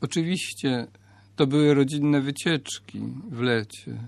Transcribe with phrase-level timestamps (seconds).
[0.00, 0.86] Oczywiście
[1.36, 3.00] to były rodzinne wycieczki
[3.30, 3.98] w lecie,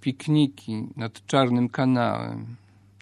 [0.00, 2.56] pikniki nad Czarnym Kanałem,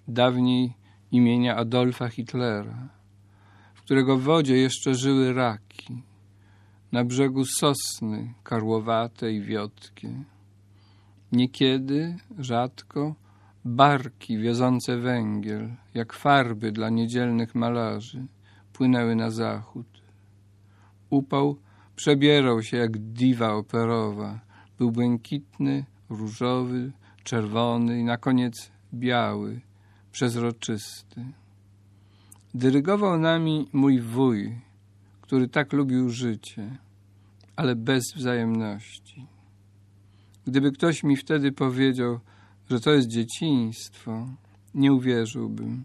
[0.09, 0.73] dawniej
[1.13, 2.89] imienia Adolfa Hitlera,
[3.75, 6.03] w którego wodzie jeszcze żyły raki,
[6.93, 10.25] na brzegu sosny karłowate i wiotkie.
[11.33, 13.15] Niekiedy, rzadko,
[13.65, 18.27] barki wiozące węgiel, jak farby dla niedzielnych malarzy,
[18.73, 19.87] płynęły na zachód.
[21.11, 21.57] Upał
[21.97, 24.41] przebierał się jak diwa operowa.
[24.79, 26.93] Był błękitny, różowy,
[27.25, 29.61] czerwony i na koniec biały,
[30.13, 31.25] przezroczysty.
[32.55, 34.59] Dyrygował nami mój wuj,
[35.21, 36.77] który tak lubił życie,
[37.57, 39.27] ale bez wzajemności.
[40.47, 42.21] Gdyby ktoś mi wtedy powiedział,
[42.71, 44.29] że to jest dzieciństwo,
[44.75, 45.85] nie uwierzyłbym.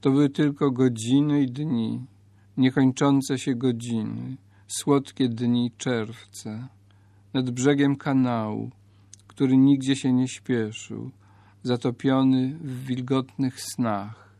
[0.00, 2.06] To były tylko godziny i dni,
[2.56, 4.36] niekończące się godziny,
[4.66, 6.68] słodkie dni czerwca,
[7.34, 8.70] nad brzegiem kanału,
[9.26, 11.10] który nigdzie się nie śpieszył,
[11.62, 14.34] zatopiony w wilgotnych snach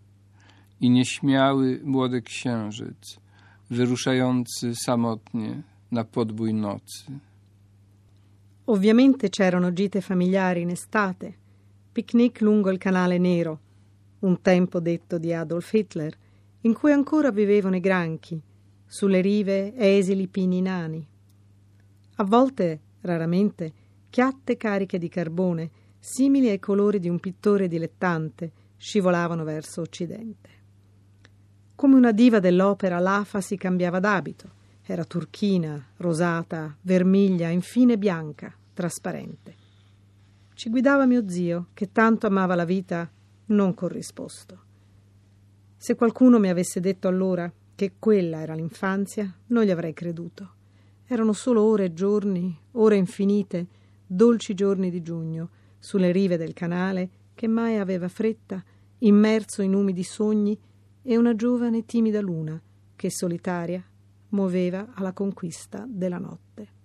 [0.80, 3.18] i nieśmiały młody księżyc,
[3.70, 7.04] wyruszający samotnie na podbój nocy.
[8.66, 11.32] Ovviamente c'erano gite familiari in estate,
[11.92, 13.58] picnic lungo il canale nero,
[14.20, 16.16] un tempo detto di Adolf Hitler,
[16.62, 18.40] in cui ancora vivevano i granchi,
[18.86, 21.06] sulle rive esili pini nani.
[22.16, 23.72] A volte, raramente,
[24.08, 30.50] chiatte cariche di carbone, simili ai colori di un pittore dilettante, scivolavano verso occidente.
[31.74, 34.50] Come una diva dell'opera, l'afa si cambiava d'abito.
[34.82, 39.54] Era turchina, rosata, vermiglia, infine bianca, trasparente.
[40.54, 43.10] Ci guidava mio zio, che tanto amava la vita
[43.46, 44.58] non corrisposto.
[45.76, 50.54] Se qualcuno mi avesse detto allora che quella era l'infanzia, non gli avrei creduto.
[51.06, 53.66] Erano solo ore e giorni, ore infinite,
[54.04, 58.64] dolci giorni di giugno, sulle rive del canale, che mai aveva fretta,
[58.98, 60.58] immerso in umidi sogni,
[61.02, 62.60] e una giovane timida luna
[62.96, 63.84] che solitaria
[64.30, 66.75] muoveva alla conquista della notte.